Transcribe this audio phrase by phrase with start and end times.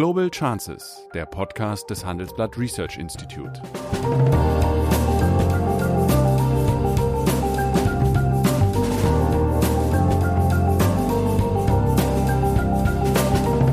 [0.00, 3.60] Global Chances, der Podcast des Handelsblatt Research Institute.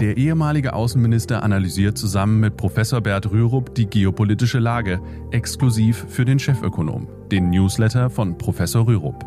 [0.01, 4.99] Der ehemalige Außenminister analysiert zusammen mit Professor Bert Rürup die geopolitische Lage,
[5.31, 9.23] exklusiv für den Chefökonom, den Newsletter von Professor Rürup.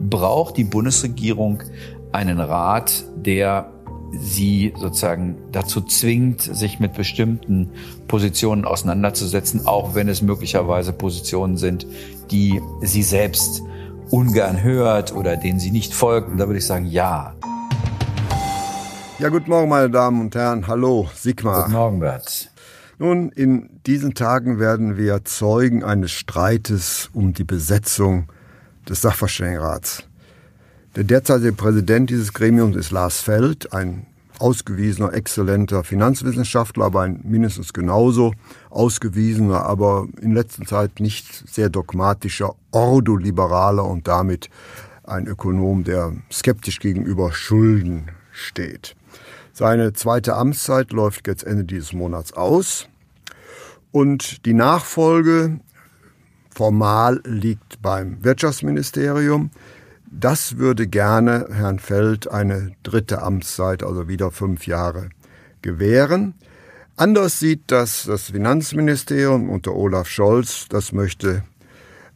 [0.00, 1.62] Braucht die Bundesregierung
[2.10, 3.70] einen Rat, der
[4.12, 7.70] sie sozusagen dazu zwingt, sich mit bestimmten
[8.08, 11.86] Positionen auseinanderzusetzen, auch wenn es möglicherweise Positionen sind,
[12.30, 13.62] die sie selbst
[14.10, 16.30] ungern hört oder denen sie nicht folgt.
[16.30, 17.34] Und da würde ich sagen, ja.
[19.18, 20.66] Ja, guten Morgen, meine Damen und Herren.
[20.66, 21.64] Hallo, Sigmar.
[21.64, 22.50] Guten Morgen, Bert.
[22.98, 28.30] Nun, in diesen Tagen werden wir Zeugen eines Streites um die Besetzung
[28.88, 30.04] des Sachverständigenrats.
[30.96, 34.06] Der derzeitige Präsident dieses Gremiums ist Lars Feld, ein
[34.40, 38.32] ausgewiesener, exzellenter Finanzwissenschaftler, aber ein mindestens genauso
[38.70, 44.50] ausgewiesener, aber in letzter Zeit nicht sehr dogmatischer Ordoliberaler und damit
[45.04, 48.96] ein Ökonom, der skeptisch gegenüber Schulden steht.
[49.52, 52.88] Seine zweite Amtszeit läuft jetzt Ende dieses Monats aus
[53.92, 55.60] und die Nachfolge
[56.52, 59.50] formal liegt beim Wirtschaftsministerium.
[60.12, 65.10] Das würde gerne Herrn Feld eine dritte Amtszeit, also wieder fünf Jahre,
[65.62, 66.34] gewähren.
[66.96, 70.66] Anders sieht das das Finanzministerium unter Olaf Scholz.
[70.68, 71.44] Das möchte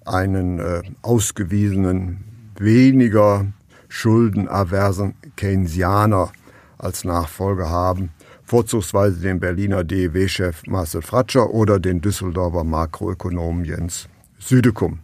[0.05, 2.25] einen äh, ausgewiesenen,
[2.59, 3.47] weniger
[3.89, 6.33] schuldenaversen Keynesianer
[6.77, 8.11] als Nachfolger haben,
[8.45, 15.03] vorzugsweise den Berliner DEW-Chef Marcel Fratscher oder den Düsseldorfer Makroökonomen Jens Südekum.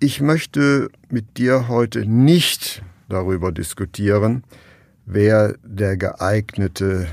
[0.00, 4.44] Ich möchte mit dir heute nicht darüber diskutieren,
[5.06, 7.08] wer der geeignete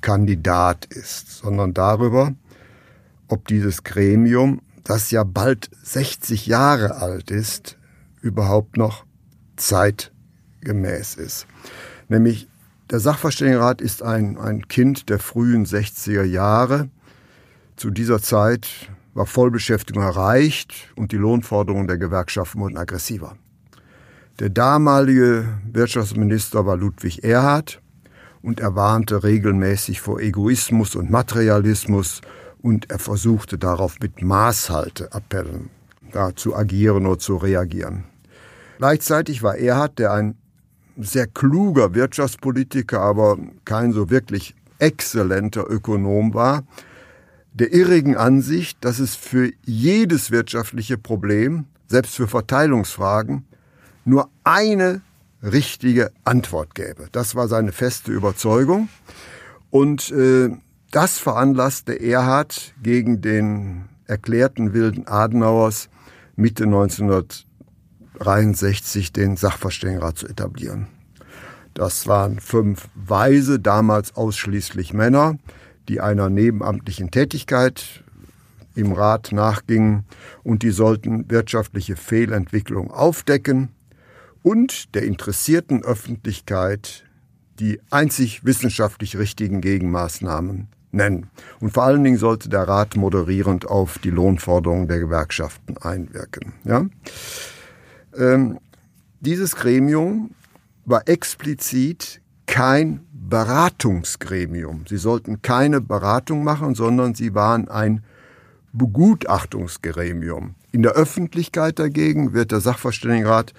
[0.00, 2.32] Kandidat ist, sondern darüber,
[3.28, 7.76] ob dieses Gremium, das ja bald 60 Jahre alt ist,
[8.22, 9.04] überhaupt noch
[9.56, 11.46] zeitgemäß ist.
[12.08, 12.48] Nämlich
[12.88, 16.88] der Sachverständigenrat ist ein, ein Kind der frühen 60er Jahre.
[17.76, 18.66] Zu dieser Zeit
[19.14, 23.36] war Vollbeschäftigung erreicht und die Lohnforderungen der Gewerkschaften wurden aggressiver.
[24.40, 27.80] Der damalige Wirtschaftsminister war Ludwig Erhard
[28.42, 32.20] und er warnte regelmäßig vor Egoismus und Materialismus
[32.60, 35.70] und er versuchte darauf mit Maßhalteappellen
[36.14, 38.04] da zu agieren oder zu reagieren.
[38.78, 40.36] Gleichzeitig war Erhard, der ein
[40.96, 46.62] sehr kluger Wirtschaftspolitiker, aber kein so wirklich exzellenter Ökonom war,
[47.54, 53.44] der irrigen Ansicht, dass es für jedes wirtschaftliche Problem, selbst für Verteilungsfragen,
[54.04, 55.00] nur eine
[55.42, 57.08] richtige Antwort gäbe.
[57.12, 58.88] Das war seine feste Überzeugung.
[59.70, 60.50] Und äh,
[60.90, 65.88] das veranlasste Erhard gegen den erklärten wilden Adenauers
[66.36, 70.88] Mitte 1963 den Sachverständigenrat zu etablieren.
[71.72, 75.38] Das waren fünf Weise, damals ausschließlich Männer,
[75.88, 78.04] die einer nebenamtlichen Tätigkeit
[78.74, 80.04] im Rat nachgingen
[80.42, 83.68] und die sollten wirtschaftliche Fehlentwicklung aufdecken
[84.42, 87.04] und der interessierten Öffentlichkeit
[87.60, 91.30] die einzig wissenschaftlich richtigen Gegenmaßnahmen nennen.
[91.60, 96.52] Und vor allen Dingen sollte der Rat moderierend auf die Lohnforderungen der Gewerkschaften einwirken.
[96.64, 96.86] Ja?
[98.16, 98.58] Ähm,
[99.20, 100.30] dieses Gremium
[100.84, 103.00] war explizit kein
[103.34, 104.84] Beratungsgremium.
[104.88, 108.04] Sie sollten keine Beratung machen, sondern sie waren ein
[108.72, 110.54] Begutachtungsgremium.
[110.70, 113.52] In der Öffentlichkeit dagegen wird der Sachverständigenrat,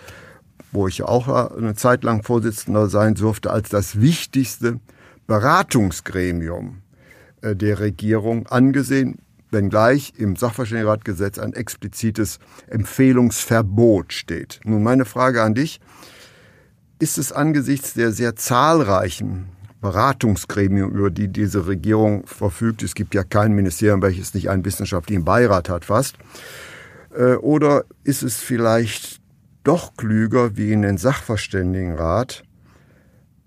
[0.71, 4.79] wo ich auch eine Zeit lang Vorsitzender sein durfte, als das wichtigste
[5.27, 6.77] Beratungsgremium
[7.41, 9.17] äh, der Regierung angesehen,
[9.51, 14.61] wenngleich im Sachverständigenratgesetz ein explizites Empfehlungsverbot steht.
[14.63, 15.81] Nun meine Frage an dich
[16.99, 19.49] ist es angesichts der sehr zahlreichen
[19.85, 25.23] Beratungsgremien, über die diese Regierung verfügt, es gibt ja kein Ministerium, welches nicht einen wissenschaftlichen
[25.23, 26.16] Beirat hat fast,
[27.16, 29.22] äh, oder ist es vielleicht
[29.64, 32.43] doch klüger, wie in den Sachverständigenrat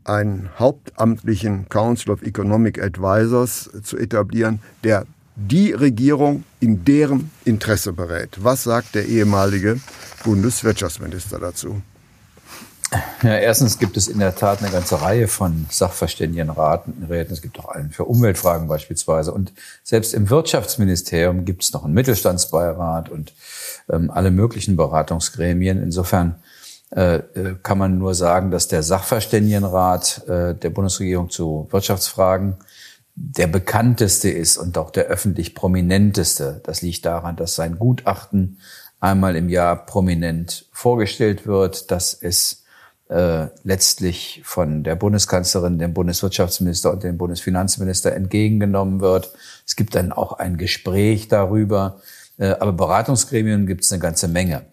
[0.05, 8.39] einen hauptamtlichen Council of Economic Advisors zu etablieren, der die Regierung in deren Interesse berät.
[8.41, 9.81] Was sagt der ehemalige
[10.23, 11.83] Bundeswirtschaftsminister dazu?
[13.23, 17.07] Ja, erstens gibt es in der Tat eine ganze Reihe von Sachverständigenraten.
[17.11, 19.33] Es gibt auch einen für Umweltfragen beispielsweise.
[19.33, 19.53] Und
[19.83, 23.35] selbst im Wirtschaftsministerium gibt es noch einen Mittelstandsbeirat und
[23.91, 25.83] ähm, alle möglichen Beratungsgremien.
[25.83, 26.37] Insofern
[26.91, 32.57] äh, äh, kann man nur sagen, dass der Sachverständigenrat äh, der Bundesregierung zu Wirtschaftsfragen
[33.15, 36.61] der bekannteste ist und auch der öffentlich prominenteste.
[36.65, 38.59] Das liegt daran, dass sein Gutachten
[39.01, 42.65] einmal im Jahr prominent vorgestellt wird, dass es
[43.09, 49.33] äh, letztlich von der Bundeskanzlerin, dem Bundeswirtschaftsminister und dem Bundesfinanzminister entgegengenommen wird.
[49.67, 52.01] Es gibt dann auch ein Gespräch darüber,
[52.37, 54.67] äh, aber Beratungsgremien gibt es eine ganze Menge.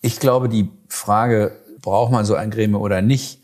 [0.00, 1.52] Ich glaube, die Frage,
[1.82, 3.42] braucht man so ein Gremium oder nicht,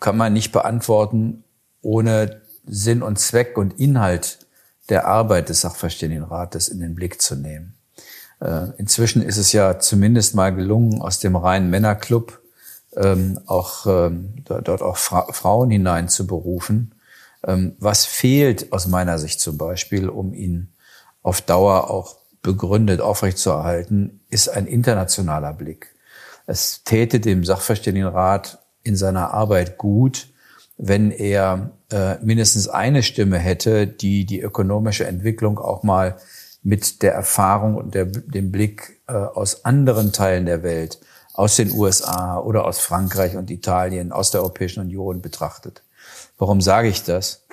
[0.00, 1.44] kann man nicht beantworten,
[1.80, 4.46] ohne Sinn und Zweck und Inhalt
[4.88, 7.74] der Arbeit des Sachverständigenrates in den Blick zu nehmen.
[8.40, 12.41] Äh, inzwischen ist es ja zumindest mal gelungen, aus dem reinen Männerclub
[12.96, 16.94] ähm, auch ähm, dort auch Fra Frauen hineinzuberufen.
[17.46, 20.72] Ähm, was fehlt aus meiner Sicht zum Beispiel, um ihn
[21.22, 25.94] auf Dauer auch begründet aufrechtzuerhalten, ist ein internationaler Blick.
[26.46, 30.28] Es täte dem Sachverständigenrat in seiner Arbeit gut,
[30.76, 36.16] wenn er äh, mindestens eine Stimme hätte, die die ökonomische Entwicklung auch mal
[36.64, 40.98] mit der Erfahrung und der, dem Blick äh, aus anderen Teilen der Welt,
[41.32, 45.82] aus den USA oder aus Frankreich und Italien, aus der Europäischen Union betrachtet.
[46.38, 47.44] Warum sage ich das?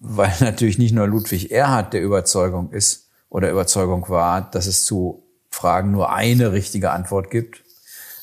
[0.00, 5.22] Weil natürlich nicht nur Ludwig Erhard der Überzeugung ist oder Überzeugung war, dass es zu
[5.50, 7.62] Fragen nur eine richtige Antwort gibt,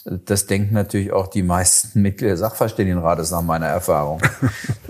[0.05, 4.21] das denken natürlich auch die meisten Mitglieder des Sachverständigenrates nach meiner Erfahrung.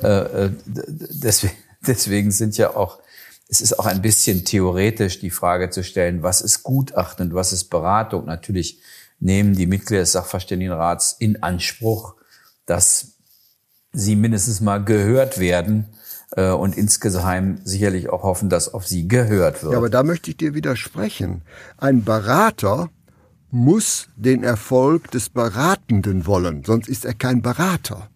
[0.03, 1.55] Äh, äh, deswegen,
[1.87, 2.99] deswegen sind ja auch,
[3.47, 7.53] es ist auch ein bisschen theoretisch die Frage zu stellen, was ist Gutachten und was
[7.53, 8.25] ist Beratung?
[8.25, 8.81] Natürlich
[9.19, 12.15] nehmen die Mitglieder des Sachverständigenrats in Anspruch,
[12.65, 13.17] dass
[13.91, 15.87] sie mindestens mal gehört werden
[16.31, 19.73] äh, und insgeheim sicherlich auch hoffen, dass auf sie gehört wird.
[19.73, 21.41] Ja, aber da möchte ich dir widersprechen.
[21.77, 22.89] Ein Berater
[23.51, 28.09] muss den Erfolg des Beratenden wollen, sonst ist er kein Berater.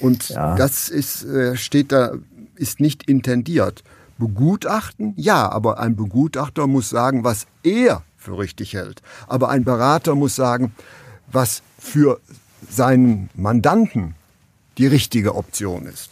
[0.00, 0.56] Und ja.
[0.56, 2.12] das ist, äh, steht da,
[2.56, 3.84] ist nicht intendiert.
[4.18, 9.02] Begutachten, ja, aber ein Begutachter muss sagen, was er für richtig hält.
[9.26, 10.74] Aber ein Berater muss sagen,
[11.30, 12.20] was für
[12.70, 14.14] seinen Mandanten
[14.78, 16.10] die richtige Option ist.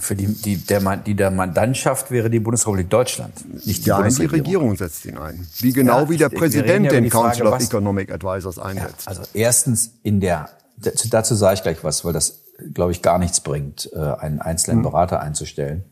[0.00, 4.34] Für die, die, der, die der Mandantschaft wäre die Bundesrepublik Deutschland, nicht die ja, Bundesregierung.
[4.34, 5.46] die Regierung setzt ihn ein.
[5.58, 9.06] Wie genau ja, wie der Präsident den Council Frage, of Economic Advisors einsetzt.
[9.06, 12.40] Ja, also erstens in der, dazu sage ich gleich was, weil das,
[12.74, 14.82] glaube ich, gar nichts bringt, äh, einen einzelnen hm.
[14.82, 15.84] Berater einzustellen.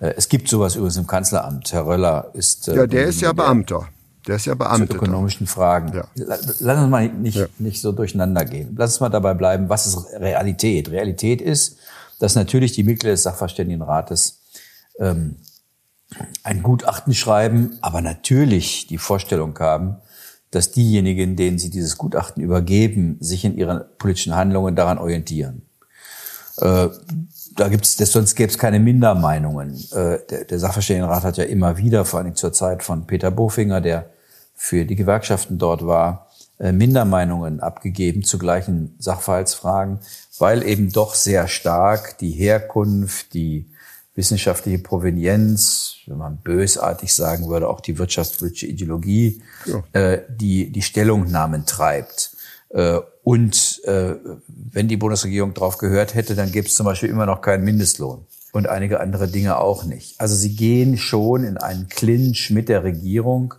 [0.00, 1.72] Äh, es gibt sowas übrigens im Kanzleramt.
[1.72, 2.68] Herr Röller ist.
[2.68, 3.88] Äh, ja, der ist ja Beamter.
[4.26, 4.88] Der ist ja Beamter.
[4.88, 5.94] Zu ökonomischen Fragen.
[5.94, 6.04] Ja.
[6.14, 7.46] Lass uns mal nicht, ja.
[7.58, 8.74] nicht so durcheinander gehen.
[8.76, 10.90] Lass uns mal dabei bleiben, was ist Realität?
[10.90, 11.78] Realität ist,
[12.18, 14.40] dass natürlich die Mitglieder des Sachverständigenrates
[14.98, 15.36] ähm,
[16.42, 19.96] ein Gutachten schreiben, aber natürlich die Vorstellung haben,
[20.50, 25.62] dass diejenigen, denen sie dieses Gutachten übergeben, sich in ihren politischen Handlungen daran orientieren.
[26.60, 26.88] Äh,
[27.56, 29.74] da gibt's, sonst gäbe es keine Mindermeinungen.
[29.92, 33.80] Äh, der, der Sachverständigenrat hat ja immer wieder, vor allem zur Zeit von Peter Bofinger,
[33.80, 34.10] der
[34.54, 40.00] für die Gewerkschaften dort war, äh, Mindermeinungen abgegeben zu gleichen Sachverhaltsfragen,
[40.38, 43.70] weil eben doch sehr stark die Herkunft, die
[44.14, 49.82] wissenschaftliche Provenienz, wenn man bösartig sagen würde, auch die wirtschaftspolitische Ideologie, ja.
[49.98, 52.36] äh, die die Stellungnahmen treibt.
[52.68, 54.14] Äh, und äh,
[54.48, 58.26] wenn die Bundesregierung darauf gehört hätte, dann gäbe es zum Beispiel immer noch keinen Mindestlohn
[58.52, 60.20] und einige andere Dinge auch nicht.
[60.20, 63.54] Also sie gehen schon in einen Clinch mit der Regierung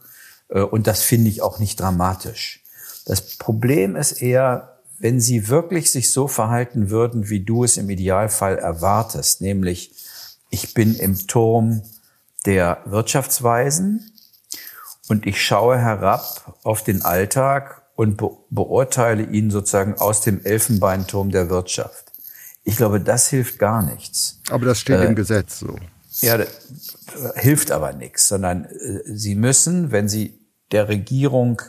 [0.49, 2.63] äh, und das finde ich auch nicht dramatisch.
[3.05, 7.89] Das Problem ist eher, wenn sie wirklich sich so verhalten würden, wie du es im
[7.89, 9.95] Idealfall erwartest, nämlich
[10.51, 11.81] ich bin im Turm
[12.45, 14.11] der Wirtschaftsweisen
[15.07, 21.31] und ich schaue herab auf den Alltag und be beurteile ihn sozusagen aus dem Elfenbeinturm
[21.31, 22.11] der Wirtschaft.
[22.63, 24.39] Ich glaube, das hilft gar nichts.
[24.49, 25.75] Aber das steht äh, im Gesetz so.
[26.19, 26.37] Ja,
[27.35, 30.39] hilft aber nichts, sondern äh, sie müssen, wenn sie
[30.71, 31.61] der Regierung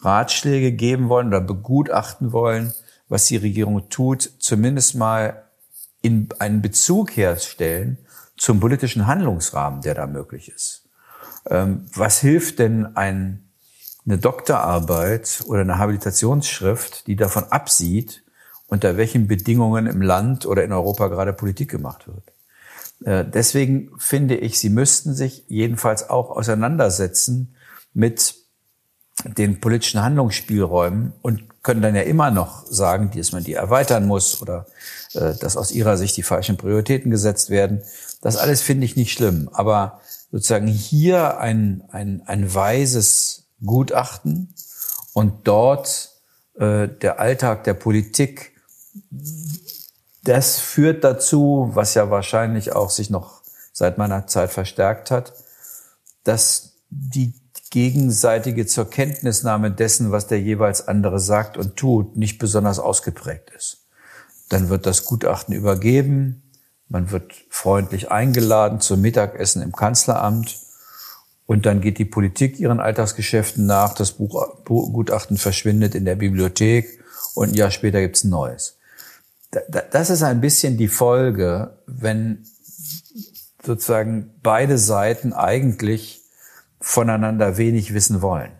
[0.00, 2.72] Ratschläge geben wollen oder begutachten wollen,
[3.08, 5.44] was die Regierung tut, zumindest mal
[6.00, 7.98] in einen Bezug herstellen
[8.36, 10.88] zum politischen Handlungsrahmen, der da möglich ist.
[11.48, 13.51] Ähm, was hilft denn ein,
[14.04, 18.24] eine Doktorarbeit oder eine Habilitationsschrift, die davon absieht,
[18.66, 22.32] unter welchen Bedingungen im Land oder in Europa gerade Politik gemacht wird?
[23.04, 27.54] Äh, deswegen finde ich, Sie müssten sich jedenfalls auch auseinandersetzen
[27.94, 28.34] mit
[29.24, 34.42] den politischen Handlungsspielräumen und können dann ja immer noch sagen, dass man die erweitern muss
[34.42, 34.66] oder
[35.14, 37.82] äh, dass aus ihrer Sicht die falschen Prioritäten gesetzt werden.
[38.20, 39.48] Das alles finde ich nicht schlimm.
[39.52, 40.00] Aber
[40.32, 44.54] sozusagen hier ein, ein, ein weises Gutachten
[45.12, 46.10] und dort
[46.54, 48.52] äh, der Alltag der Politik,
[50.24, 53.42] das führt dazu, was ja wahrscheinlich auch sich noch
[53.72, 55.32] seit meiner Zeit verstärkt hat,
[56.24, 57.34] dass die
[57.70, 63.86] gegenseitige zur Kenntnisnahme dessen, was der jeweils andere sagt und tut, nicht besonders ausgeprägt ist.
[64.50, 66.42] Dann wird das Gutachten übergeben,
[66.88, 70.58] man wird freundlich eingeladen zum Mittagessen im Kanzleramt
[71.46, 77.00] und dann geht die Politik ihren Alltagsgeschäften nach, das Buch, Gutachten verschwindet in der Bibliothek
[77.34, 78.78] und ein Jahr später gibt's ein neues.
[79.90, 82.46] Das ist ein bisschen die Folge, wenn
[83.62, 86.22] sozusagen beide Seiten eigentlich
[86.80, 88.52] voneinander wenig wissen wollen.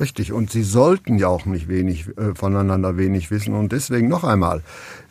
[0.00, 3.54] Richtig, und sie sollten ja auch nicht wenig äh, voneinander wenig wissen.
[3.54, 4.62] Und deswegen noch einmal,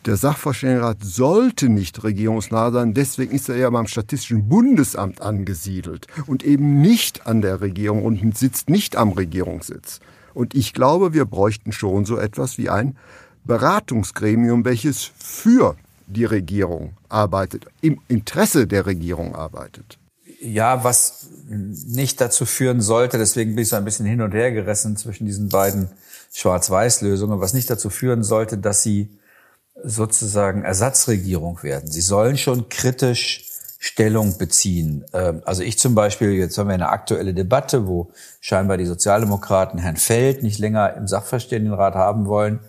[0.06, 6.42] der Sachverständigenrat sollte nicht regierungsnah sein, deswegen ist er ja beim Statistischen Bundesamt angesiedelt und
[6.44, 10.00] eben nicht an der Regierung und sitzt nicht am Regierungssitz.
[10.34, 12.96] Und ich glaube, wir bräuchten schon so etwas wie ein
[13.44, 19.98] Beratungsgremium, welches für die Regierung arbeitet, im Interesse der Regierung arbeitet.
[20.44, 24.50] Ja, was nicht dazu führen sollte, deswegen bin ich so ein bisschen hin und her
[24.50, 25.88] gerissen zwischen diesen beiden
[26.32, 29.08] Schwarz-Weiß-Lösungen, was nicht dazu führen sollte, dass sie
[29.84, 31.90] sozusagen Ersatzregierung werden.
[31.90, 33.44] Sie sollen schon kritisch
[33.84, 35.04] Stellung beziehen.
[35.12, 39.80] Ähm, also ich zum Beispiel, jetzt haben wir eine aktuelle Debatte, wo scheinbar die Sozialdemokraten
[39.80, 42.60] Herrn Feld nicht länger im Sachverständigenrat haben wollen.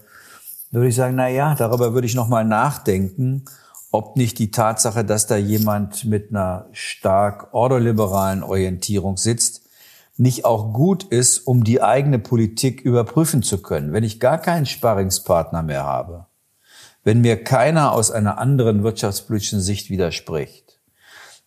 [0.71, 3.45] Würde ich sagen, na ja, darüber würde ich noch mal nachdenken,
[3.93, 9.61] ob nicht die Tatsache, dass da jemand mit einer stark ordoliberalen Orientierung sitzt,
[10.17, 13.93] nicht auch gut ist, um die eigene Politik überprüfen zu können.
[13.93, 16.25] Wenn ich gar keinen Sparringspartner mehr habe,
[17.03, 20.79] wenn mir keiner aus einer anderen wirtschaftspolitischen Sicht widerspricht,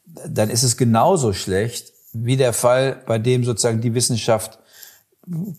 [0.04, 4.60] dann ist es genauso schlecht wie der Fall, bei dem sozusagen die Wissenschaft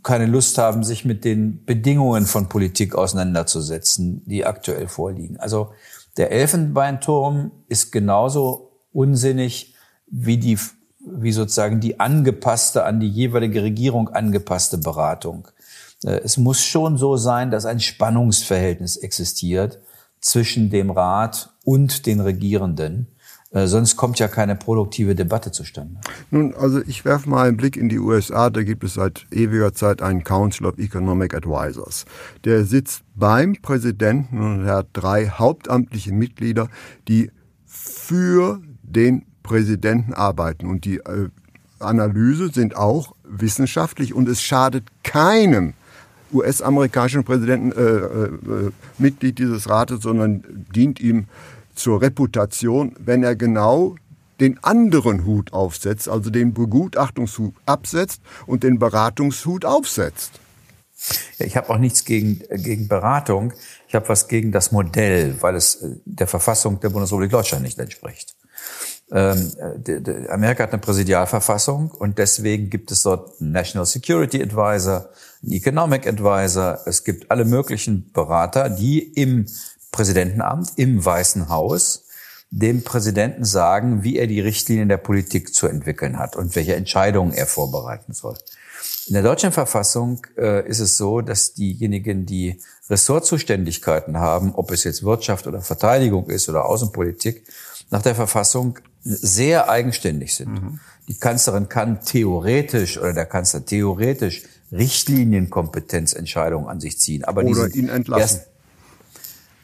[0.03, 5.37] keine Lust haben, sich mit den Bedingungen von Politik auseinanderzusetzen, die aktuell vorliegen.
[5.37, 5.73] Also
[6.17, 9.75] der Elfenbeinturm ist genauso unsinnig
[10.07, 10.57] wie die,
[10.99, 15.47] wie sozusagen die angepasste, an die jeweilige Regierung angepasste Beratung.
[16.03, 19.79] Äh, es muss schon so sein, dass ein Spannungsverhältnis existiert
[20.19, 23.07] zwischen dem Rat und den Regierenden.
[23.51, 25.95] Äh, sonst kommt ja keine produktive Debatte zustande.
[26.31, 28.49] Nun, also ich werfe mal einen Blick in die USA.
[28.49, 32.05] Da gibt es seit ewiger Zeit einen Council of Economic Advisors.
[32.43, 36.67] Der sitzt beim Präsidenten und hat drei hauptamtliche Mitglieder,
[37.07, 37.31] die
[37.65, 40.67] für den Präsidenten arbeiten.
[40.67, 41.29] Und die äh,
[41.79, 45.73] Analyse sind auch wissenschaftlich und es schadet keinem
[46.33, 50.43] US-amerikanischen Präsidenten, äh, äh, Mitglied dieses Rates, sondern
[50.75, 51.27] dient ihm
[51.77, 53.95] zur Reputation, wenn er genau
[54.39, 60.39] den anderen Hut aufsetzt, also den Begutachtungshut absetzt und den Beratungshut aufsetzt.
[61.39, 63.53] Ich habe auch nichts gegen, gegen Beratung.
[63.87, 67.77] Ich habe was gegen das Modell, weil es äh, der Verfassung der Bundesrepublik Deutschland nicht
[67.77, 68.35] entspricht.
[69.11, 75.09] Ähm, de, Amerika hat eine Präsidialverfassung und deswegen gibt es dort einen National Security Advisor,
[75.43, 76.79] einen Economic Advisor.
[76.85, 79.45] Es gibt alle möglichen Berater, die im
[79.97, 82.03] Präsidentenamt im Weißen Haus
[82.51, 87.33] dem Präsidenten sagen, wie er die Richtlinien der Politik zu entwickeln hat und welche Entscheidungen
[87.33, 88.37] er vorbereiten soll.
[89.07, 92.61] In der deutschen Verfassung äh, ist es so, dass diejenigen, die
[92.91, 97.47] Ressortzuständigkeiten haben, ob es jetzt Wirtschaft oder Verteidigung ist oder Außenpolitik,
[97.89, 100.61] nach der Verfassung sehr eigenständig sind.
[100.61, 100.79] Mhm.
[101.07, 107.89] Die Kanzlerin kann theoretisch oder der Kanzler theoretisch Richtlinienkompetenzentscheidungen an sich ziehen, aber oder ihn
[107.89, 108.41] entlassen.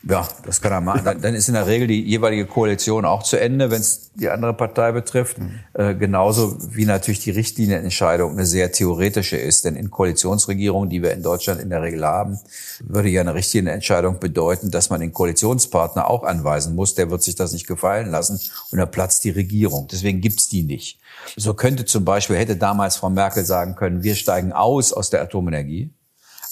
[0.06, 1.02] Ja, das kann er machen.
[1.06, 4.30] Dann, dann ist in der Regel die jeweilige Koalition auch zu Ende, wenn es die
[4.30, 5.38] andere Partei betrifft.
[5.38, 5.60] Mhm.
[5.74, 9.64] Äh, genauso wie natürlich die Richtlinienentscheidung eine sehr theoretische ist.
[9.64, 12.38] Denn in Koalitionsregierungen, die wir in Deutschland in der Regel haben,
[12.82, 16.96] würde ja eine Richtlinienentscheidung bedeuten, dass man den Koalitionspartner auch anweisen muss.
[16.96, 18.42] Der wird sich das nicht gefallen lassen
[18.72, 19.88] und dann platzt die Regierung.
[19.90, 21.00] Deswegen gibt's die nicht.
[21.38, 25.22] So könnte zum Beispiel, hätte damals Frau Merkel sagen können, wir steigen aus aus der
[25.22, 25.94] Atomenergie.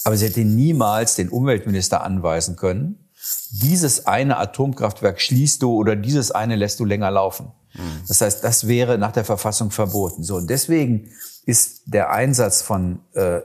[0.04, 3.01] Aber sie hätte niemals den Umweltminister anweisen können,
[3.50, 7.52] dieses eine Atomkraftwerk schließt du oder dieses eine lässt du länger laufen.
[7.74, 8.02] Mhm.
[8.08, 10.22] Das heißt, das wäre nach der Verfassung verboten.
[10.22, 11.10] So und deswegen
[11.44, 13.40] ist der Einsatz von äh,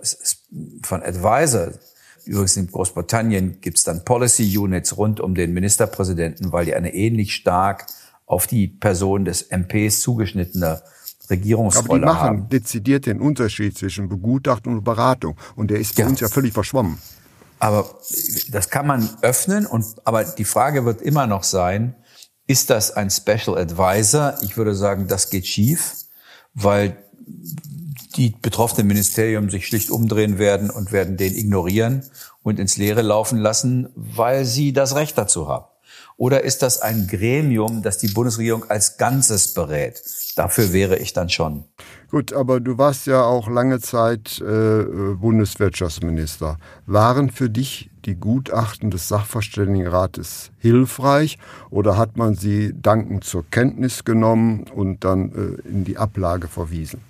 [0.83, 1.71] von Advisor
[2.27, 6.93] Übrigens in Großbritannien gibt es dann Policy Units rund um den Ministerpräsidenten, weil die eine
[6.93, 7.87] ähnlich stark
[8.25, 10.81] auf die Person des MPs zugeschnittene
[11.29, 11.89] Regierungsrolle haben.
[11.89, 12.49] Aber die machen haben.
[12.49, 15.37] dezidiert den Unterschied zwischen Begutachtung und Beratung.
[15.55, 16.05] Und der ist ja.
[16.05, 16.97] uns ja völlig verschwommen.
[17.59, 17.99] Aber
[18.51, 21.95] das kann man öffnen und, aber die Frage wird immer noch sein,
[22.45, 24.35] ist das ein Special Advisor?
[24.41, 25.95] Ich würde sagen, das geht schief,
[26.53, 26.97] weil
[28.15, 32.03] die betroffenen Ministerien sich schlicht umdrehen werden und werden den ignorieren
[32.41, 35.65] und ins Leere laufen lassen, weil sie das Recht dazu haben.
[36.15, 40.01] Oder ist das ein Gremium, das die Bundesregierung als Ganzes berät?
[40.35, 41.65] Dafür wäre ich dann schon.
[42.09, 44.83] Gut, aber du warst ja auch lange Zeit äh,
[45.15, 46.57] Bundeswirtschaftsminister.
[46.85, 51.37] Waren für dich die Gutachten des Sachverständigenrates hilfreich
[51.69, 57.01] oder hat man sie dankend zur Kenntnis genommen und dann äh, in die Ablage verwiesen?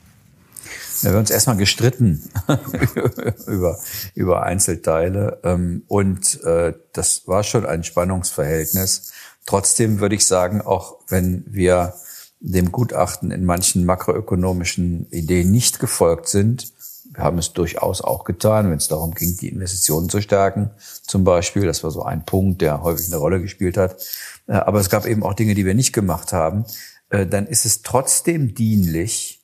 [1.02, 2.28] Wir haben uns erstmal gestritten
[3.48, 3.78] über,
[4.16, 9.14] über Einzelteile ähm, und äh, das war schon ein Spannungsverhältnis.
[9.46, 11.94] Trotzdem würde ich sagen, auch wenn wir
[12.40, 16.74] dem Gutachten in manchen makroökonomischen Ideen nicht gefolgt sind,
[17.18, 20.70] wir haben es durchaus auch getan, wenn es darum ging, die Investitionen zu stärken,
[21.02, 21.66] zum Beispiel.
[21.66, 24.06] Das war so ein Punkt, der häufig eine Rolle gespielt hat.
[24.48, 26.66] Äh, aber es gab eben auch Dinge, die wir nicht gemacht haben.
[27.10, 29.44] Äh, dann ist es trotzdem dienlich,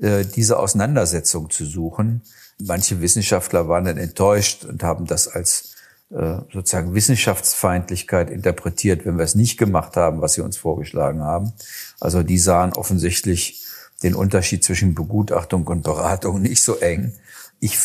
[0.00, 2.22] äh, diese Auseinandersetzung zu suchen.
[2.58, 5.74] Manche Wissenschaftler waren dann enttäuscht und haben das als
[6.10, 11.52] sozusagen Wissenschaftsfeindlichkeit interpretiert, wenn wir es nicht gemacht haben, was sie uns vorgeschlagen haben.
[12.00, 13.64] Also die sahen offensichtlich
[14.02, 17.14] den Unterschied zwischen Begutachtung und Beratung nicht so eng.
[17.58, 17.78] Ich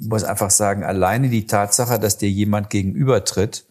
[0.00, 3.66] muss einfach sagen, alleine die Tatsache, dass dir jemand gegenübertritt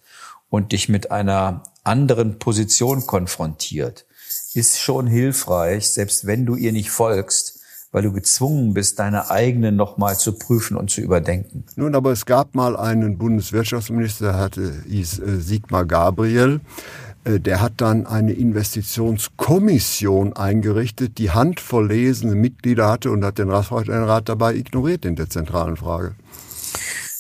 [0.50, 4.05] und dich mit einer anderen Position konfrontiert,
[4.53, 7.52] ist schon hilfreich, selbst wenn du ihr nicht folgst,
[7.93, 11.63] weil du gezwungen bist, deine eigenen nochmal zu prüfen und zu überdenken.
[11.77, 16.59] Nun, aber es gab mal einen Bundeswirtschaftsminister, der hatte, hieß äh, Sigmar Gabriel.
[17.23, 24.27] Äh, der hat dann eine Investitionskommission eingerichtet, die handverlesene Mitglieder hatte und hat den Rat
[24.27, 26.15] dabei ignoriert in der zentralen Frage.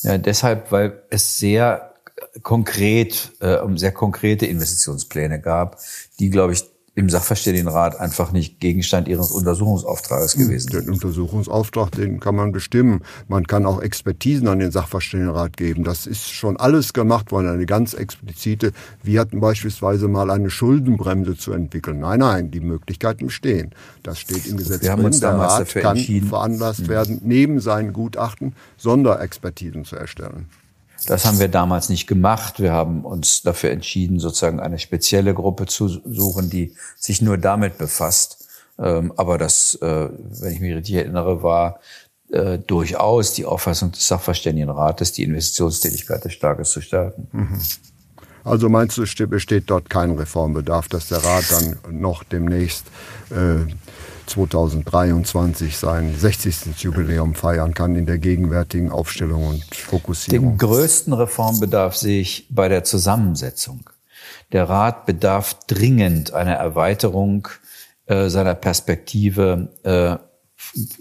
[0.01, 1.93] Ja, deshalb, weil es sehr
[2.41, 5.77] konkret, äh, um sehr konkrete Investitionspläne gab,
[6.19, 6.63] die, glaube ich,
[6.95, 13.01] im Sachverständigenrat einfach nicht Gegenstand ihres Untersuchungsauftrages hm, gewesen Den Untersuchungsauftrag, den kann man bestimmen.
[13.27, 15.83] Man kann auch Expertisen an den Sachverständigenrat geben.
[15.83, 18.73] Das ist schon alles gemacht worden, eine ganz explizite.
[19.01, 21.99] Wir hatten beispielsweise mal eine Schuldenbremse zu entwickeln.
[21.99, 23.71] Nein, nein, die Möglichkeiten bestehen.
[24.03, 26.87] Das steht im Gesetz Wir haben uns Der Rat kann veranlasst hm.
[26.89, 30.47] werden, neben seinen Gutachten Sonderexpertisen zu erstellen.
[31.07, 32.59] Das haben wir damals nicht gemacht.
[32.59, 37.77] Wir haben uns dafür entschieden, sozusagen eine spezielle Gruppe zu suchen, die sich nur damit
[37.77, 38.47] befasst.
[38.79, 41.79] Ähm, aber das, äh, wenn ich mich richtig erinnere, war
[42.31, 47.27] äh, durchaus die Auffassung des Sachverständigenrates, die Investitionstätigkeit des Staates zu stärken.
[47.31, 47.59] Mhm.
[48.43, 52.87] Also meinst du, besteht dort kein Reformbedarf, dass der Rat dann noch demnächst
[53.29, 53.65] äh,
[54.25, 56.77] 2023 sein 60.
[56.77, 60.51] Jubiläum feiern kann in der gegenwärtigen Aufstellung und Fokussierung.
[60.51, 63.89] Den größten Reformbedarf sehe ich bei der Zusammensetzung.
[64.51, 67.47] Der Rat bedarf dringend einer Erweiterung
[68.05, 70.17] äh, seiner Perspektive äh,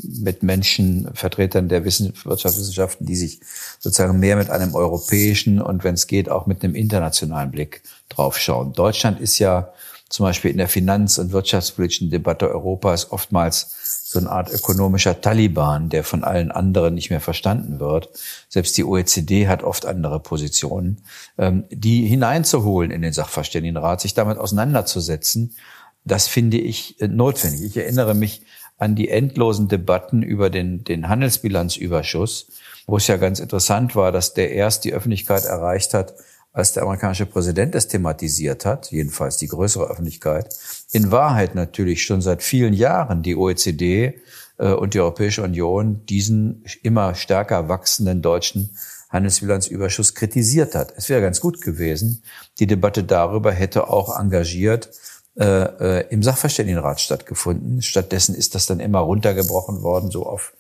[0.03, 3.41] mit Menschen, Vertretern der Wirtschaftswissenschaften, die sich
[3.79, 8.73] sozusagen mehr mit einem europäischen und wenn es geht auch mit einem internationalen Blick draufschauen.
[8.73, 9.73] Deutschland ist ja
[10.13, 15.89] zum Beispiel in der finanz- und wirtschaftspolitischen Debatte Europas oftmals so eine Art ökonomischer Taliban,
[15.89, 18.11] der von allen anderen nicht mehr verstanden wird.
[18.51, 21.03] Selbst die OECD hat oft andere Positionen.
[21.39, 25.57] Ähm, die hineinzuholen in den Sachverständigenrat, sich damit auseinanderzusetzen,
[26.05, 27.63] das finde ich äh, notwendig.
[27.63, 28.43] Ich erinnere mich
[28.77, 32.49] an die endlosen Debatten über den, den Handelsbilanzüberschuss,
[32.87, 36.13] wo es ja ganz interessant war, dass der erst die Öffentlichkeit erreicht hat,
[36.53, 40.55] als der amerikanische Präsident es thematisiert hat, jedenfalls die größere Öffentlichkeit,
[40.93, 44.21] in Wahrheit natürlich schon seit vielen Jahren die OECD
[44.59, 48.71] äh, und die Europäische Union diesen immer stärker wachsenden deutschen
[49.09, 50.93] Handelsbilanzüberschuss kritisiert hat.
[50.97, 52.23] Es wäre ganz gut gewesen,
[52.59, 54.91] die Debatte darüber hätte auch engagiert
[55.39, 57.81] äh, äh, im Sachverständigenrat stattgefunden.
[57.83, 60.53] Stattdessen ist das dann immer runtergebrochen worden, so auf,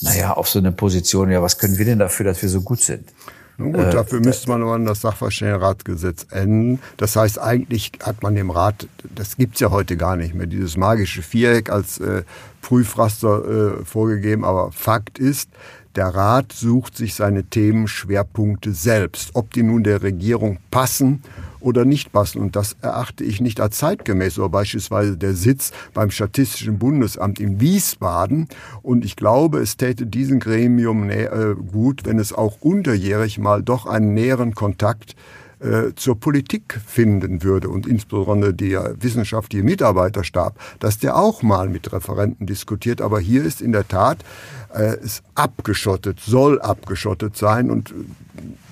[0.00, 2.80] naja, auf so eine Position, ja, was können wir denn dafür, dass wir so gut
[2.80, 3.10] sind?
[3.60, 6.78] Nun gut, äh, dafür müsste man aber das Sachverständigenratgesetz ändern.
[6.96, 10.78] Das heißt, eigentlich hat man dem Rat, das gibt's ja heute gar nicht mehr, dieses
[10.78, 12.22] magische Viereck als äh,
[12.62, 14.44] Prüfraster äh, vorgegeben.
[14.44, 15.50] Aber Fakt ist,
[15.94, 19.30] der Rat sucht sich seine Themenschwerpunkte selbst.
[19.34, 21.22] Ob die nun der Regierung passen
[21.60, 22.40] oder nicht passen.
[22.40, 24.38] Und das erachte ich nicht als zeitgemäß.
[24.38, 28.48] Oder beispielsweise der Sitz beim Statistischen Bundesamt in Wiesbaden.
[28.82, 33.86] Und ich glaube, es täte diesem Gremium äh, gut, wenn es auch unterjährig mal doch
[33.86, 35.16] einen näheren Kontakt
[35.60, 41.92] äh, zur Politik finden würde und insbesondere der wissenschaftliche Mitarbeiterstab, dass der auch mal mit
[41.92, 43.02] Referenten diskutiert.
[43.02, 44.24] Aber hier ist in der Tat
[44.72, 47.92] äh, es abgeschottet, soll abgeschottet sein und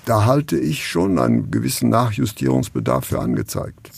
[0.09, 3.91] da halte ich schon einen gewissen Nachjustierungsbedarf für angezeigt.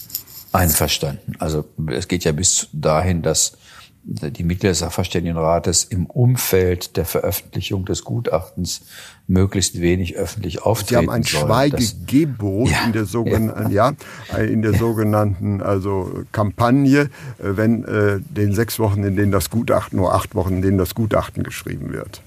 [0.53, 1.35] Einverstanden.
[1.39, 3.57] Also es geht ja bis dahin, dass
[4.03, 8.83] die Mitglieder des Sachverständigenrates im Umfeld der Veröffentlichung des Gutachtens
[9.29, 13.93] möglichst wenig öffentlich auftreten Sie haben ein Schweigegebot ja, in der sogenannten, ja.
[14.33, 14.39] ja.
[14.39, 19.99] in der sogenannten also Kampagne, äh, wenn äh, den sechs Wochen, in denen das Gutachten,
[19.99, 22.23] nur acht Wochen, in denen das Gutachten geschrieben wird.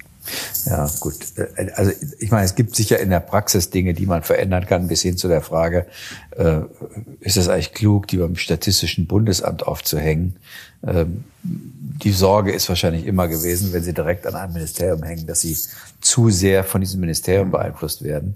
[0.66, 1.16] Ja, gut.
[1.36, 4.88] Äh, also ich meine, es gibt sicher in der Praxis Dinge, die man verändern kann,
[4.88, 5.86] bis hin zu der Frage,
[6.32, 6.62] äh,
[7.20, 10.38] ist es eigentlich klug, die beim Statistischen Bundesamt aufzuhängen?
[10.86, 15.42] Ähm, die Sorge ist wahrscheinlich immer gewesen, wenn sie direkt an einem Ministerium hängen, dass
[15.42, 15.58] sie
[16.02, 18.36] zu sehr von diesem Ministerium beeinflusst werden.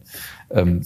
[0.50, 0.84] Ähm,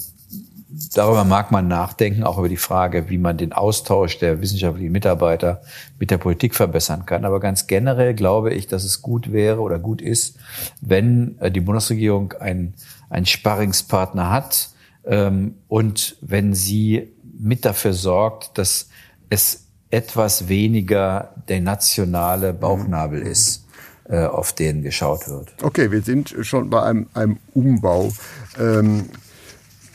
[0.93, 5.61] darüber mag man nachdenken, auch über die Frage, wie man den Austausch der wissenschaftlichen Mitarbeiter
[5.99, 7.25] mit der Politik verbessern kann.
[7.25, 10.37] Aber ganz generell glaube ich, dass es gut wäre oder gut ist,
[10.79, 12.73] wenn äh, die Bundesregierung einen,
[13.09, 14.69] einen Sparringspartner hat
[15.05, 18.89] ähm, und wenn sie mit dafür sorgt, dass
[19.29, 23.65] es etwas weniger der nationale Bauchnabel ist
[24.05, 25.53] äh, auf den geschaut wird.
[25.61, 28.11] Okay, wir sind schon bei einem, einem Umbau.
[28.59, 29.09] Ähm,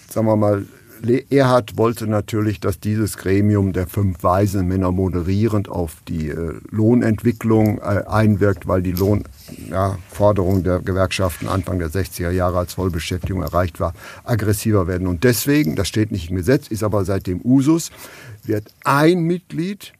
[0.09, 0.67] sagen wir mal,
[1.31, 7.79] Erhard wollte natürlich, dass dieses Gremium der fünf weisen Männer moderierend auf die äh, Lohnentwicklung
[7.79, 13.81] äh, einwirkt, weil die Lohnforderung ja, der Gewerkschaften Anfang der 60er Jahre als Vollbeschäftigung erreicht
[13.81, 15.07] war, aggressiver werden.
[15.07, 17.91] Und deswegen, das steht nicht im Gesetz, ist aber seitdem Usus,
[18.45, 19.93] wird ein Mitglied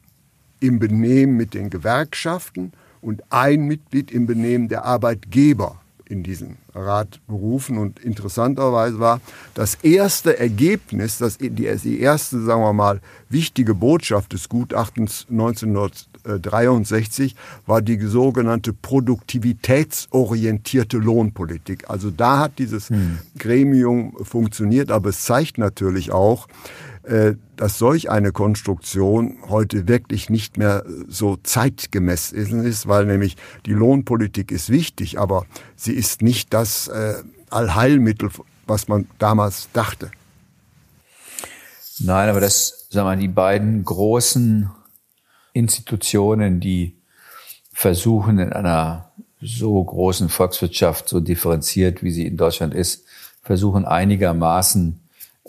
[0.59, 7.19] im Benehmen mit den Gewerkschaften und ein Mitglied im Benehmen der Arbeitgeber in diesen Rat
[7.27, 7.77] berufen.
[7.77, 9.21] Und interessanterweise war
[9.53, 15.25] das erste Ergebnis, das, die, die erste, sagen wir mal, wichtige Botschaft des Gutachtens
[16.27, 17.35] 1963
[17.65, 21.89] war die sogenannte produktivitätsorientierte Lohnpolitik.
[21.89, 23.19] Also da hat dieses hm.
[23.37, 26.49] Gremium funktioniert, aber es zeigt natürlich auch,
[27.03, 33.71] äh, dass solch eine Konstruktion heute wirklich nicht mehr so zeitgemäß ist, weil nämlich die
[33.73, 38.29] Lohnpolitik ist wichtig, aber sie ist nicht das äh, Allheilmittel,
[38.67, 40.11] was man damals dachte.
[41.99, 44.69] Nein, aber das, sagen wir, die beiden großen
[45.57, 46.95] Institutionen, die
[47.73, 53.05] versuchen in einer so großen Volkswirtschaft, so differenziert, wie sie in Deutschland ist,
[53.43, 54.99] versuchen einigermaßen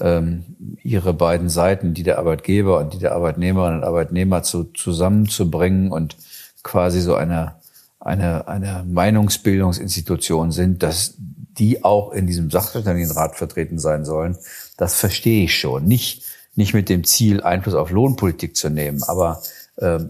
[0.01, 0.45] ähm,
[0.83, 6.17] ihre beiden Seiten, die der Arbeitgeber und die der Arbeitnehmerinnen und Arbeitnehmer zu, zusammenzubringen und
[6.63, 7.57] quasi so eine,
[7.99, 11.15] eine, eine Meinungsbildungsinstitution sind, dass
[11.59, 14.37] die auch in diesem Sachverständigenrat vertreten sein sollen,
[14.77, 15.85] das verstehe ich schon.
[15.87, 16.23] Nicht,
[16.55, 19.43] nicht mit dem Ziel, Einfluss auf Lohnpolitik zu nehmen, aber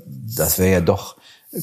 [0.06, 1.16] das wäre ja doch,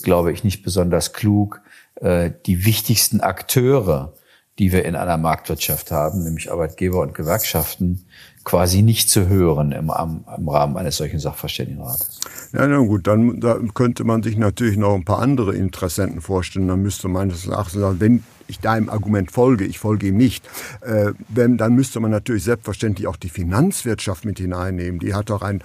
[0.03, 1.61] glaube ich, nicht besonders klug,
[1.95, 4.13] äh, die wichtigsten Akteure
[4.57, 8.05] die wir in einer Marktwirtschaft haben, nämlich Arbeitgeber und Gewerkschaften,
[8.45, 9.91] quasi nicht zu hören im,
[10.37, 12.21] im Rahmen eines solchen Sachverständigenrates.
[12.53, 16.67] Ja, na gut, dann da könnte man sich natürlich noch ein paar andere Interessenten vorstellen.
[16.67, 20.47] Dann müsste das Erachtens wenn ich deinem Argument folge, ich folge ihm nicht,
[20.81, 24.99] äh, wenn, dann müsste man natürlich selbstverständlich auch die Finanzwirtschaft mit hineinnehmen.
[24.99, 25.61] Die hat doch einen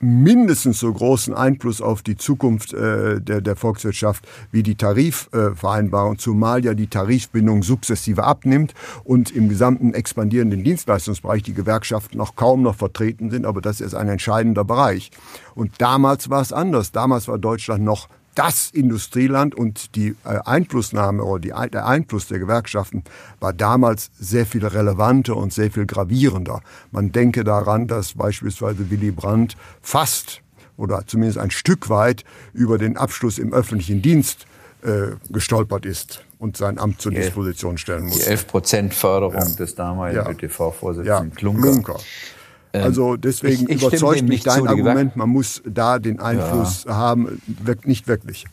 [0.00, 6.64] mindestens so großen Einfluss auf die Zukunft äh, der, der Volkswirtschaft wie die Tarifvereinbarung, zumal
[6.64, 12.76] ja die Tarifbindung sukzessive abnimmt und im gesamten expandierenden Dienstleistungsbereich die Gewerkschaften noch kaum noch
[12.76, 15.10] vertreten sind, aber das ist ein entscheidender Bereich.
[15.54, 16.92] Und damals war es anders.
[16.92, 22.38] Damals war Deutschland noch das Industrieland und die äh, Einflussnahme oder die, der Einfluss der
[22.38, 23.04] Gewerkschaften
[23.40, 26.62] war damals sehr viel relevanter und sehr viel gravierender.
[26.90, 30.40] Man denke daran, dass beispielsweise Willy Brandt fast
[30.76, 34.46] oder zumindest ein Stück weit über den Abschluss im öffentlichen Dienst
[34.82, 38.18] äh, gestolpert ist und sein Amt zur Disposition stellen muss.
[38.18, 39.44] Die 11 Prozent Förderung ja.
[39.44, 40.28] des damaligen ja.
[40.28, 41.36] ÖTV-Vorsitzenden ja.
[41.36, 41.70] Klunker.
[41.70, 42.00] Klunker.
[42.72, 46.94] Ähm, also deswegen ich, ich überzeugt mich dein Argument, man muss da den Einfluss ja.
[46.94, 47.42] haben,
[47.84, 48.46] nicht wirklich.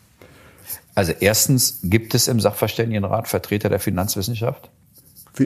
[0.95, 4.69] Also erstens, gibt es im Sachverständigenrat Vertreter der Finanzwissenschaft?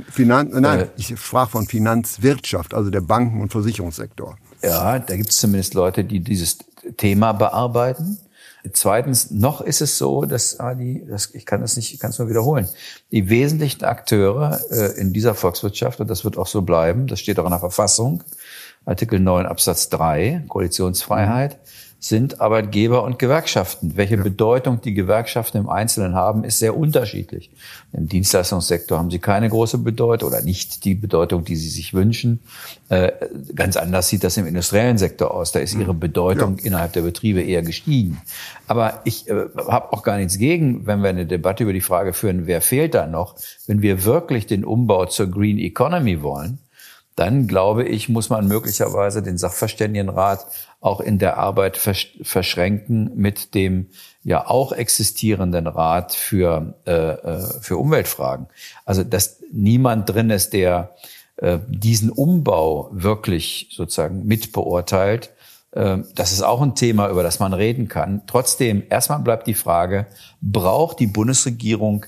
[0.10, 4.38] Finan nein, äh, ich sprach von Finanzwirtschaft, also der Banken- und Versicherungssektor.
[4.64, 6.58] Ja, da gibt es zumindest Leute, die dieses
[6.98, 8.18] Thema bearbeiten.
[8.72, 12.12] Zweitens, noch ist es so, dass ah, die, das, ich kann das nicht, ich kann
[12.12, 12.68] es nur wiederholen,
[13.12, 17.40] die wesentlichen Akteure äh, in dieser Volkswirtschaft, und das wird auch so bleiben, das steht
[17.40, 18.24] auch in der Verfassung,
[18.86, 21.58] Artikel 9 Absatz 3, Koalitionsfreiheit,
[22.04, 23.96] sind Arbeitgeber und Gewerkschaften.
[23.96, 24.24] Welche ja.
[24.24, 27.50] Bedeutung die Gewerkschaften im Einzelnen haben, ist sehr unterschiedlich.
[27.93, 32.41] Im Dienstleistungssektor haben sie keine große Bedeutung oder nicht die Bedeutung, die sie sich wünschen.
[32.89, 33.13] Äh,
[33.56, 35.54] ganz anders sieht das im industriellen Sektor aus.
[35.54, 36.02] Da ist ihre mhm.
[36.02, 36.65] Bedeutung ja.
[36.65, 38.22] innerhalb der Betriebe eher gestiegen.
[38.67, 42.12] Aber ich äh, habe auch gar nichts gegen, wenn wir eine Debatte über die Frage
[42.12, 46.60] führen, wer fehlt da noch, wenn wir wirklich den Umbau zur Green Economy wollen
[47.15, 50.45] dann glaube ich, muss man möglicherweise den Sachverständigenrat
[50.82, 53.88] auch in der Arbeit verschränken mit dem
[54.23, 58.47] ja auch existierenden Rat für, äh, äh, für Umweltfragen.
[58.86, 60.95] Also dass niemand drin ist, der
[61.38, 65.32] äh, diesen Umbau wirklich sozusagen mitbeurteilt.
[65.71, 68.21] Äh, das ist auch ein Thema, über das man reden kann.
[68.28, 70.08] Trotzdem, erstmal bleibt die Frage,
[70.41, 72.06] braucht die Bundesregierung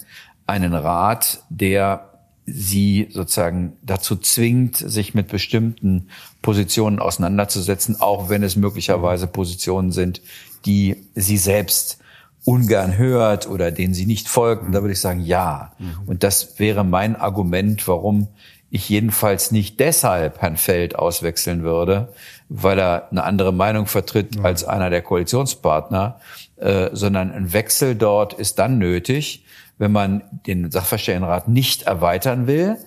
[0.47, 2.14] einen Rat, der
[2.45, 6.09] sie sozusagen dazu zwingt, sich mit bestimmten
[6.41, 10.21] Positionen auseinanderzusetzen, auch wenn es möglicherweise Positionen sind,
[10.65, 11.99] die sie selbst
[12.43, 14.63] ungern hört oder denen sie nicht folgt.
[14.63, 15.71] Und da würde ich sagen, ja.
[15.79, 15.93] Mhm.
[16.05, 18.27] Und das wäre mein Argument, warum
[18.69, 22.13] ich jedenfalls nicht deshalb Herrn Feld auswechseln würde,
[22.49, 26.19] weil er eine andere Meinung vertritt als einer der Koalitionspartner,
[26.57, 29.44] äh, sondern ein Wechsel dort ist dann nötig,
[29.77, 32.77] wenn man den Sachverständigenrat nicht erweitern will,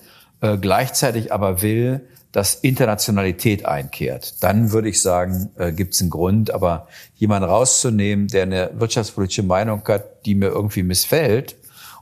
[0.41, 4.43] äh, gleichzeitig aber will, dass Internationalität einkehrt.
[4.43, 6.51] Dann würde ich sagen, äh, gibt es einen Grund.
[6.51, 11.57] Aber jemanden rauszunehmen, der eine wirtschaftspolitische Meinung hat, die mir irgendwie missfällt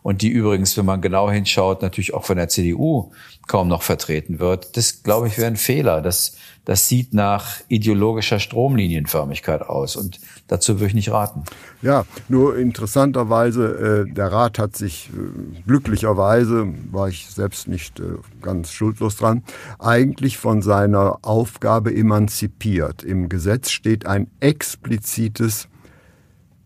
[0.06, 3.10] und die übrigens, wenn man genau hinschaut, natürlich auch von der CDU
[3.48, 6.00] kaum noch vertreten wird, das glaube ich wäre ein Fehler.
[6.00, 11.42] Das das sieht nach ideologischer Stromlinienförmigkeit aus und dazu würde ich nicht raten.
[11.80, 18.04] Ja, nur interessanterweise, äh, der Rat hat sich äh, glücklicherweise, war ich selbst nicht äh,
[18.42, 19.42] ganz schuldlos dran,
[19.80, 23.02] eigentlich von seiner Aufgabe emanzipiert.
[23.02, 25.68] Im Gesetz steht ein explizites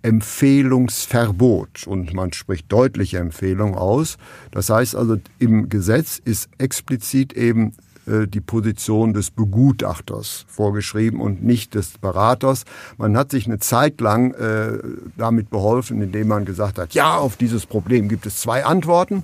[0.02, 4.16] Empfehlungsverbot und man spricht deutliche Empfehlung aus.
[4.50, 7.72] Das heißt also, im Gesetz ist explizit eben
[8.06, 12.64] äh, die Position des Begutachters vorgeschrieben und nicht des Beraters.
[12.96, 14.78] Man hat sich eine Zeit lang äh,
[15.16, 19.22] damit beholfen, indem man gesagt hat, ja, auf dieses Problem gibt es zwei Antworten.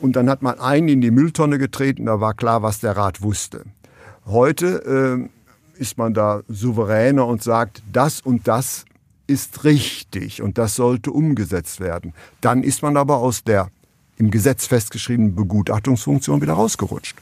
[0.00, 3.22] Und dann hat man einen in die Mülltonne getreten, da war klar, was der Rat
[3.22, 3.64] wusste.
[4.26, 5.28] Heute
[5.78, 8.84] äh, ist man da souveräner und sagt, das und das
[9.26, 12.12] ist richtig und das sollte umgesetzt werden.
[12.40, 13.70] Dann ist man aber aus der
[14.16, 17.16] im Gesetz festgeschriebenen Begutachtungsfunktion wieder rausgerutscht.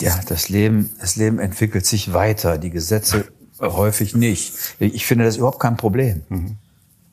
[0.00, 3.28] Ja, das Leben, das Leben entwickelt sich weiter, die Gesetze
[3.60, 4.54] häufig nicht.
[4.80, 6.22] Ich finde das überhaupt kein Problem.
[6.28, 6.56] Mhm.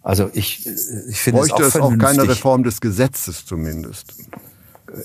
[0.04, 0.68] Also ich,
[1.10, 4.16] ich finde Bräuchte es auch, es auch keine Reform des Gesetzes zumindest.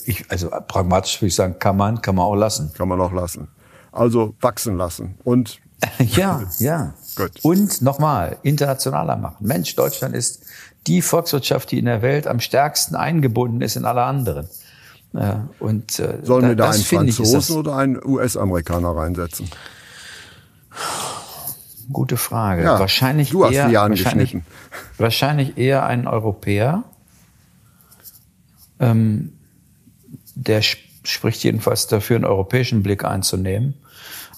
[0.07, 2.73] Ich, also pragmatisch würde ich sagen, kann man, kann man auch lassen.
[2.73, 3.49] Kann man auch lassen.
[3.93, 5.61] Also wachsen lassen und
[5.99, 6.95] ja, ja.
[7.17, 7.33] Gut.
[7.43, 9.47] Und nochmal, internationaler machen.
[9.47, 10.45] Mensch, Deutschland ist
[10.87, 14.49] die Volkswirtschaft, die in der Welt am stärksten eingebunden ist in alle anderen.
[15.13, 19.49] Ja, und, äh, Sollen da, wir da einen Franzosen oder einen US-Amerikaner reinsetzen?
[21.91, 22.65] Gute Frage.
[22.65, 24.37] Ja, wahrscheinlich du hast eher, die wahrscheinlich,
[24.99, 26.85] wahrscheinlich eher ein Europäer.
[28.79, 29.33] Ähm,
[30.35, 33.75] der spricht jedenfalls dafür, einen europäischen Blick einzunehmen.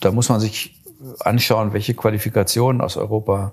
[0.01, 0.78] Da muss man sich
[1.21, 3.53] anschauen, welche Qualifikationen aus Europa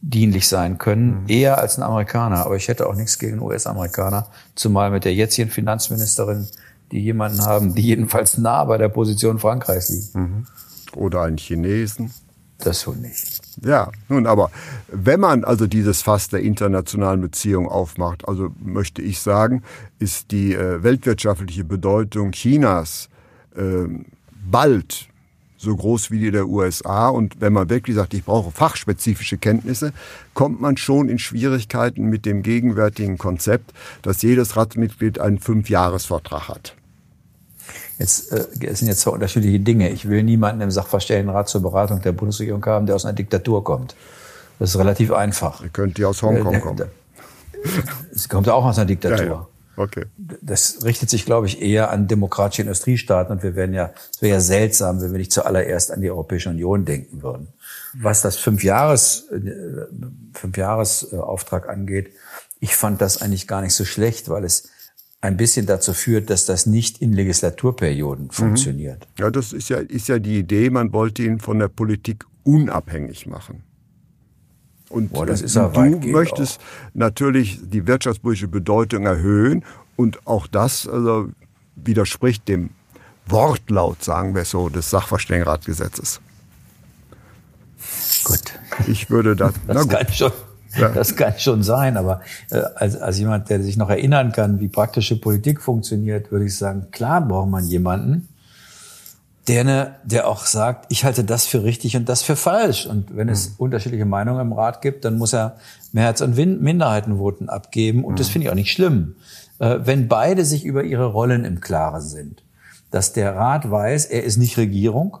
[0.00, 1.28] dienlich sein können, mhm.
[1.28, 2.44] eher als ein Amerikaner.
[2.44, 6.46] Aber ich hätte auch nichts gegen US-Amerikaner, zumal mit der jetzigen Finanzministerin,
[6.92, 10.14] die jemanden haben, die jedenfalls nah bei der Position Frankreichs liegt.
[10.14, 10.46] Mhm.
[10.94, 12.12] Oder einen Chinesen.
[12.58, 13.40] Das so nicht.
[13.62, 14.50] Ja, nun aber,
[14.88, 19.62] wenn man also dieses Fass der internationalen Beziehungen aufmacht, also möchte ich sagen,
[19.98, 23.08] ist die äh, weltwirtschaftliche Bedeutung Chinas
[23.56, 23.86] äh,
[24.50, 25.08] bald
[25.64, 27.08] so groß wie die der USA.
[27.08, 29.92] Und wenn man wirklich sagt, ich brauche fachspezifische Kenntnisse,
[30.34, 33.72] kommt man schon in Schwierigkeiten mit dem gegenwärtigen Konzept,
[34.02, 36.74] dass jedes Ratsmitglied einen Fünfjahresvertrag hat.
[37.98, 39.90] Jetzt äh, es sind jetzt zwei unterschiedliche Dinge.
[39.90, 43.96] Ich will niemanden im Sachverständigenrat zur Beratung der Bundesregierung haben, der aus einer Diktatur kommt.
[44.58, 45.62] Das ist relativ einfach.
[45.62, 46.84] Ihr könnt die aus Hongkong kommen.
[48.14, 49.18] Es kommt auch aus einer Diktatur.
[49.18, 49.46] Ja, ja.
[49.76, 50.06] Okay.
[50.16, 54.34] Das richtet sich, glaube ich, eher an demokratische Industriestaaten und wir werden ja, es wäre
[54.34, 57.48] ja seltsam, wenn wir nicht zuallererst an die Europäische Union denken würden.
[57.94, 59.86] Was das Fünfjahres, äh,
[60.32, 62.12] Fünfjahresauftrag angeht,
[62.60, 64.70] ich fand das eigentlich gar nicht so schlecht, weil es
[65.20, 68.30] ein bisschen dazu führt, dass das nicht in Legislaturperioden mhm.
[68.30, 69.08] funktioniert.
[69.18, 73.26] Ja, das ist ja, ist ja die Idee, man wollte ihn von der Politik unabhängig
[73.26, 73.64] machen.
[74.90, 75.70] Und Boah, das ist du
[76.04, 76.94] möchtest auch.
[76.94, 79.64] natürlich die wirtschaftspolitische Bedeutung erhöhen
[79.96, 81.30] und auch das also,
[81.76, 82.70] widerspricht dem
[83.26, 86.20] Wortlaut, sagen wir so, des Sachverständigenratgesetzes.
[88.24, 88.58] Gut.
[88.86, 89.54] Ich würde das.
[89.66, 90.32] Das, kann schon,
[90.76, 90.88] ja.
[90.88, 92.20] das kann schon sein, aber
[92.50, 96.56] äh, als, als jemand, der sich noch erinnern kann, wie praktische Politik funktioniert, würde ich
[96.56, 98.28] sagen, klar braucht man jemanden,
[99.46, 102.86] der, der auch sagt, ich halte das für richtig und das für falsch.
[102.86, 103.54] Und wenn es mhm.
[103.58, 105.56] unterschiedliche Meinungen im Rat gibt, dann muss er
[105.92, 108.04] Mehrheits- und Minderheitenvoten abgeben.
[108.04, 108.16] Und mhm.
[108.16, 109.16] das finde ich auch nicht schlimm.
[109.58, 112.42] Äh, wenn beide sich über ihre Rollen im Klaren sind,
[112.90, 115.18] dass der Rat weiß, er ist nicht Regierung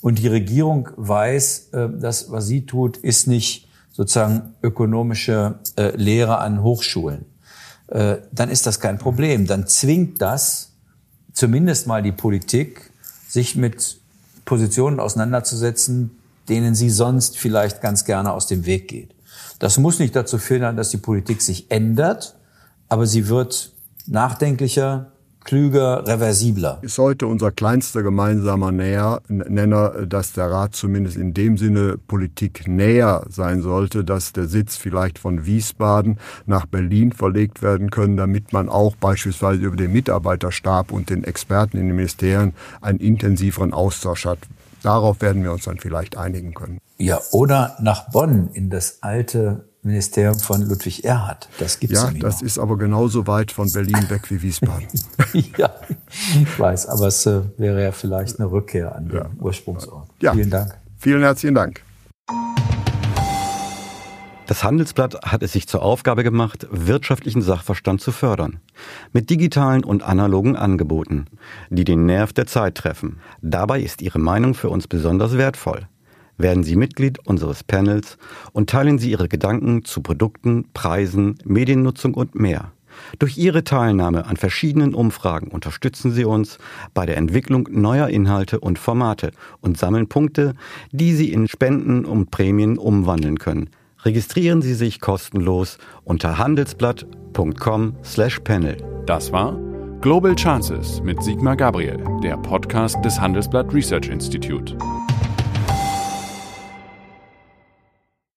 [0.00, 6.38] und die Regierung weiß, äh, dass was sie tut, ist nicht sozusagen ökonomische äh, Lehre
[6.38, 7.26] an Hochschulen,
[7.86, 9.46] dann ist das kein Problem.
[9.46, 10.72] Dann zwingt das
[11.34, 12.90] zumindest mal die Politik,
[13.34, 13.98] sich mit
[14.44, 16.12] Positionen auseinanderzusetzen,
[16.48, 19.12] denen sie sonst vielleicht ganz gerne aus dem Weg geht.
[19.58, 22.36] Das muss nicht dazu führen, dass die Politik sich ändert,
[22.88, 23.72] aber sie wird
[24.06, 25.10] nachdenklicher,
[25.44, 26.78] klüger, reversibler.
[26.82, 32.66] Ist heute unser kleinster gemeinsamer Näher, Nenner, dass der Rat zumindest in dem Sinne Politik
[32.66, 38.52] näher sein sollte, dass der Sitz vielleicht von Wiesbaden nach Berlin verlegt werden können, damit
[38.52, 44.24] man auch beispielsweise über den Mitarbeiterstab und den Experten in den Ministerien einen intensiveren Austausch
[44.24, 44.38] hat.
[44.82, 46.78] Darauf werden wir uns dann vielleicht einigen können.
[46.98, 51.48] Ja, oder nach Bonn in das alte Ministerium von Ludwig Erhard.
[51.58, 52.46] Das gibt's ja, ja das noch.
[52.46, 54.88] ist aber genauso weit von Berlin weg wie Wiesbaden.
[55.58, 55.74] ja,
[56.40, 59.30] ich weiß, aber es äh, wäre ja vielleicht eine Rückkehr an den ja.
[59.38, 60.08] Ursprungsort.
[60.20, 60.32] Ja.
[60.32, 60.78] Vielen Dank.
[60.98, 61.82] Vielen herzlichen Dank.
[64.46, 68.60] Das Handelsblatt hat es sich zur Aufgabe gemacht, wirtschaftlichen Sachverstand zu fördern.
[69.12, 71.26] Mit digitalen und analogen Angeboten,
[71.70, 73.20] die den Nerv der Zeit treffen.
[73.40, 75.88] Dabei ist Ihre Meinung für uns besonders wertvoll.
[76.36, 78.18] Werden Sie Mitglied unseres Panels
[78.52, 82.72] und teilen Sie Ihre Gedanken zu Produkten, Preisen, Mediennutzung und mehr.
[83.18, 86.58] Durch Ihre Teilnahme an verschiedenen Umfragen unterstützen Sie uns
[86.92, 90.54] bei der Entwicklung neuer Inhalte und Formate und sammeln Punkte,
[90.92, 93.70] die Sie in Spenden und Prämien umwandeln können.
[94.04, 98.76] Registrieren Sie sich kostenlos unter handelsblatt.com/panel.
[99.06, 99.58] Das war
[100.00, 104.76] Global Chances mit Sigmar Gabriel, der Podcast des Handelsblatt Research Institute.